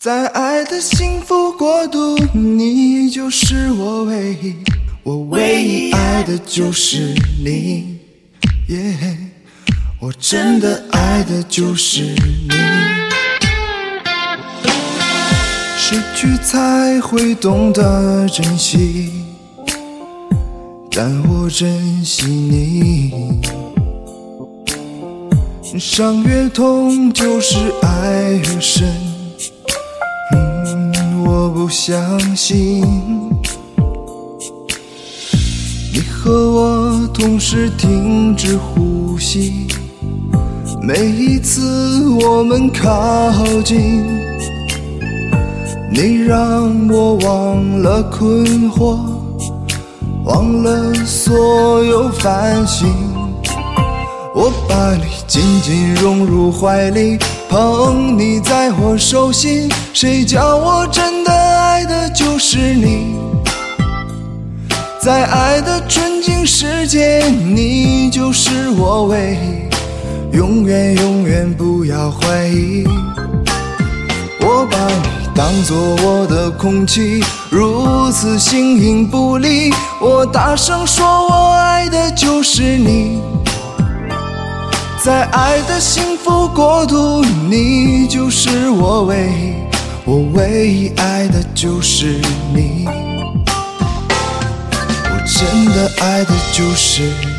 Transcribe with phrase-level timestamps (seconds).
[0.00, 4.54] 在爱的幸福国度，你就是我唯一，
[5.02, 7.12] 我唯一爱的就是
[7.44, 7.98] 你，
[8.68, 9.18] 耶，
[9.98, 12.48] 我真的爱的就是你。
[15.76, 19.10] 失去才会懂得珍惜，
[20.92, 23.40] 但我珍惜你。
[25.76, 29.07] 伤越痛，就是爱越深。
[31.68, 32.80] 不相信
[35.92, 39.66] 你和我同时停止呼吸。
[40.80, 43.34] 每一次我们靠
[43.66, 44.02] 近，
[45.92, 48.96] 你让我忘了困惑，
[50.24, 52.88] 忘了所有烦心。
[54.34, 57.18] 我把你紧紧拥入怀里，
[57.50, 59.70] 捧你在我手心。
[59.92, 61.47] 谁叫我真的
[65.08, 72.84] 在爱的纯净世界，你就是我唯一，永远永远不要怀疑。
[74.42, 79.72] 我把你当作我的空气，如此形影不离。
[79.98, 83.18] 我大声说，我爱的就是你。
[85.02, 89.54] 在爱的幸福国度，你就是我唯一，
[90.04, 92.20] 我唯一爱的就是
[92.54, 92.86] 你，
[95.38, 97.37] 真的爱的就是。